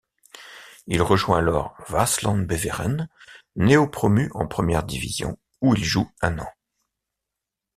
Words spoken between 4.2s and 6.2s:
en première division, où il joue